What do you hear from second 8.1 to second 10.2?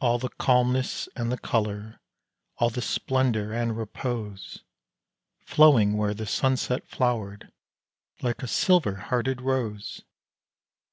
like a silver hearted rose!